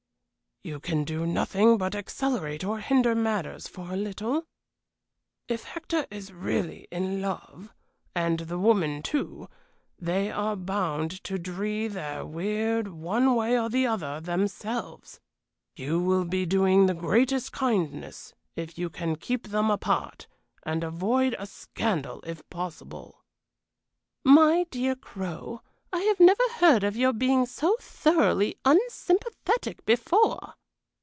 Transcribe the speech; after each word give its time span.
"You 0.63 0.79
can 0.79 1.05
do 1.05 1.25
nothing 1.25 1.79
but 1.79 1.95
accelerate 1.95 2.63
or 2.63 2.77
hinder 2.81 3.15
matters 3.15 3.67
for 3.67 3.91
a 3.91 3.95
little. 3.97 4.43
If 5.47 5.63
Hector 5.63 6.05
is 6.11 6.31
really 6.31 6.87
in 6.91 7.19
love, 7.19 7.73
and 8.15 8.41
the 8.41 8.59
woman, 8.59 9.01
too, 9.01 9.49
they 9.97 10.29
are 10.29 10.55
bound 10.55 11.23
to 11.23 11.39
dree 11.39 11.87
their 11.87 12.23
weird, 12.27 12.89
one 12.89 13.33
way 13.33 13.59
or 13.59 13.69
the 13.69 13.87
other, 13.87 14.19
themselves. 14.21 15.19
You 15.75 15.99
will 15.99 16.25
be 16.25 16.45
doing 16.45 16.85
the 16.85 16.93
greatest 16.93 17.51
kindness 17.51 18.35
if 18.55 18.77
you 18.77 18.91
can 18.91 19.15
keep 19.15 19.47
them 19.47 19.71
apart, 19.71 20.27
and 20.61 20.83
avoid 20.83 21.35
a 21.39 21.47
scandal 21.47 22.21
if 22.23 22.47
possible." 22.51 23.23
"My 24.23 24.67
dear 24.69 24.93
Crow, 24.95 25.63
I 25.93 25.99
have 26.03 26.21
never 26.21 26.43
heard 26.55 26.85
of 26.85 26.95
your 26.95 27.11
being 27.11 27.45
so 27.45 27.75
thoroughly 27.81 28.55
unsympathetic 28.63 29.83
before." 29.83 30.53